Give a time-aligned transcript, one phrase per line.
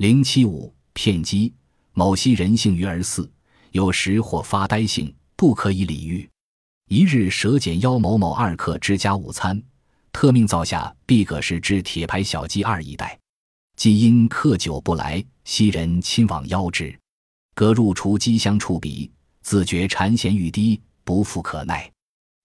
[0.00, 1.52] 零七五骗机，
[1.92, 3.30] 某昔人性愚而肆，
[3.72, 6.26] 有时或发呆性，不可以理喻。
[6.88, 9.62] 一日，蛇简邀某某二客之家午餐，
[10.10, 13.18] 特命造下毕葛氏之铁牌小鸡二一袋。
[13.76, 16.98] 既因客久不来，昔人亲往邀之，
[17.54, 19.12] 葛入厨机香触鼻，
[19.42, 21.92] 自觉馋涎欲滴，不复可耐。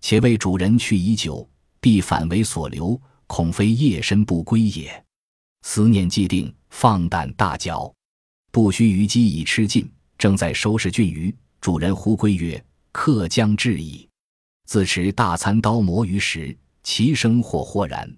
[0.00, 1.46] 且为主人去已久，
[1.82, 5.04] 必反为所留，恐非夜深不归也。
[5.62, 7.92] 思念既定，放胆大嚼。
[8.50, 11.34] 不须鱼鸡已吃尽，正在收拾俊鱼。
[11.60, 12.62] 主人忽归曰
[12.92, 14.06] ：“客将至矣。”
[14.66, 18.12] 自持大餐刀磨鱼时，其声或豁然。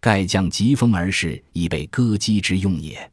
[0.00, 3.10] 盖将疾风而逝，以备割鸡之用也。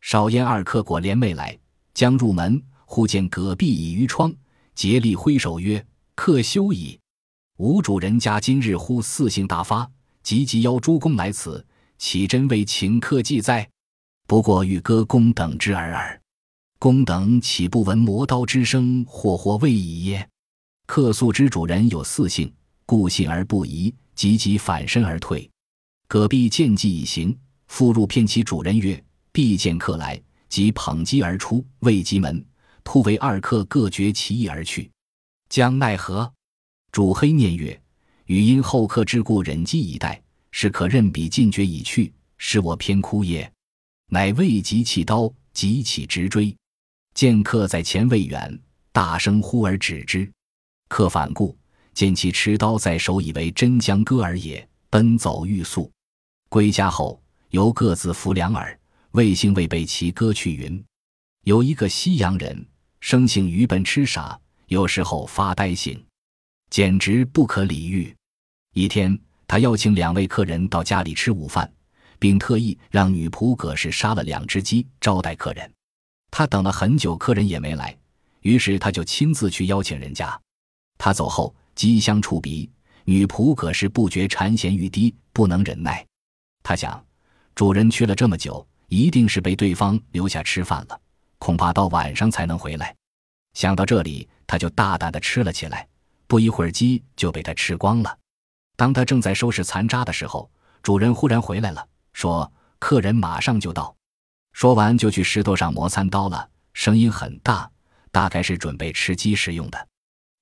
[0.00, 1.58] 少焉二客果连未来，
[1.92, 4.32] 将入门，忽见隔壁已于窗，
[4.74, 6.98] 竭力挥手曰：“客休矣！
[7.56, 9.90] 吾主人家今日忽四性大发，
[10.22, 11.66] 急急邀诸公来此，
[11.98, 13.68] 岂真为请客计哉？
[14.26, 16.20] 不过欲歌公等之耳耳。
[16.78, 20.28] 公等岂不闻磨刀之声，或或未已耶？”
[20.86, 22.50] 客宿之主人有四性，
[22.86, 25.50] 故信而不疑，急急反身而退。
[26.06, 27.36] 葛壁见计已行，
[27.66, 32.42] 复入骗其主人曰：“必见客来，即捧机而出，未及门，
[32.84, 34.90] 突为二客各绝其意而去。
[35.48, 36.32] 将奈何？”
[36.92, 37.78] 主黑念曰
[38.26, 43.50] ：“余因后客之故，忍饥以待，是可任彼尽绝已去，使我偏哭也。”
[44.10, 46.56] 乃未及弃刀，即起直追，
[47.12, 48.58] 见客在前未远，
[48.90, 50.30] 大声呼而止之。
[50.88, 51.54] 客反顾，
[51.92, 55.92] 见其持刀在手，以为真将割耳也，奔走欲速。
[56.48, 60.54] 归家后，犹各自扶两耳，未幸未被其割去。
[60.56, 60.82] 云
[61.44, 62.66] 有一个西洋人，
[63.00, 66.02] 生性愚笨痴傻，有时候发呆性，
[66.70, 68.16] 简直不可理喻。
[68.72, 69.18] 一天，
[69.48, 71.68] 他邀请两位客人到家里吃午饭，
[72.18, 75.68] 并特意让女仆葛氏杀了两只鸡招待客人。
[76.30, 77.96] 他等了很久，客人也没来，
[78.42, 80.38] 于是他就亲自去邀请人家。
[80.98, 82.70] 他走后，鸡香触鼻，
[83.04, 86.06] 女仆葛氏不觉馋涎欲滴，不能忍耐。
[86.62, 87.02] 他想，
[87.54, 91.00] 主人去了这么久，一定是被对方留下吃饭了，
[91.38, 92.94] 恐怕到晚上才能回来。
[93.54, 95.88] 想到这里，他就大胆地吃了起来。
[96.26, 98.18] 不一会儿，鸡就被他吃光了。
[98.78, 100.48] 当他正在收拾残渣的时候，
[100.84, 103.92] 主人忽然回来了，说：“客人马上就到。”
[104.54, 107.68] 说完就去石头上磨餐刀了，声音很大，
[108.12, 109.88] 大概是准备吃鸡食用的。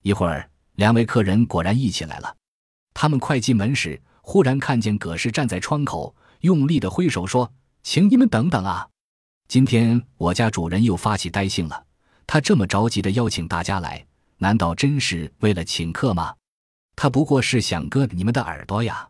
[0.03, 2.37] 一会儿，两位客人果然一起来了。
[2.93, 7.51] 他们快进门时，忽然看见葛氏站在窗口，用力的挥手说
[7.83, 8.87] ：“请你们等等啊！
[9.49, 11.87] 今天我家主人又发起呆性了。
[12.27, 16.35] 他这么着急的邀请大家来，难道真是为了请客吗？
[16.97, 19.09] 他不过是想割你们的耳朵呀！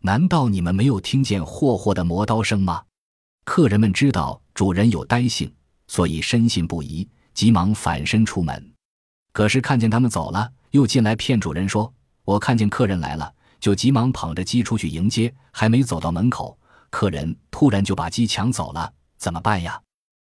[0.00, 2.82] 难道你们没有听见霍霍的磨刀声吗？”
[3.44, 5.52] 客人们知道主人有呆性，
[5.86, 8.72] 所以深信不疑，急忙返身出门。
[9.32, 11.92] 可是看见他们走了，又进来骗主人说
[12.24, 16.56] ：“我看见客人来了。”就急忙捧着鸡出去迎接，还没走到门口，
[16.90, 19.82] 客人突然就把鸡抢走了，怎么办呀？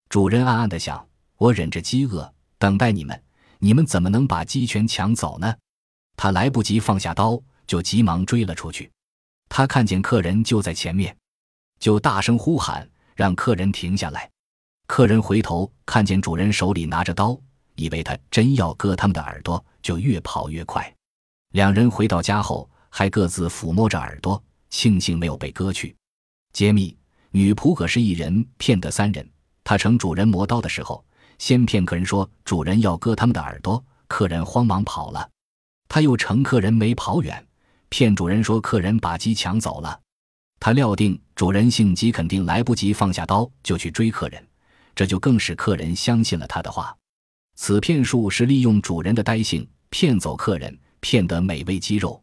[0.08, 3.20] 主人暗暗的想：我忍着饥饿等待你们，
[3.58, 5.56] 你们怎么能把鸡全抢走呢？
[6.16, 8.90] 他来不及放下刀，就急忙追了出去。
[9.48, 11.16] 他看见客人就在前面，
[11.78, 14.30] 就大声呼喊，让客人停下来。
[14.86, 17.38] 客人回头看见主人手里拿着刀，
[17.74, 20.92] 以为他真要割他们的耳朵，就越跑越快。
[21.50, 22.68] 两人回到家后。
[22.88, 25.94] 还各自抚摸着耳朵，庆幸没有被割去。
[26.54, 26.96] 揭秘：
[27.30, 29.28] 女仆可是一人骗得三人。
[29.62, 31.04] 她乘主人磨刀的时候，
[31.38, 35.28] 先骗客人说主人要割他们的耳朵，客人慌忙跑了。
[35.88, 37.46] 他又乘客人没跑远，
[37.88, 40.00] 骗主人说客人把鸡抢走了。
[40.58, 44.46] 他料定主人性急，肯定来不及放下刀，就去追客人，
[44.94, 46.96] 这就更使客人相信了他的话。
[47.54, 52.20] 此骗术是利用主人的呆性骗走客人，骗得美味鸡肉。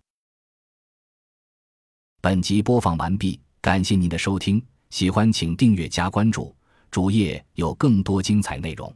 [2.21, 6.55] 本集播放完毕，感谢您的收听，喜欢请订阅加关注，
[6.91, 8.93] 主页有更多精彩内容。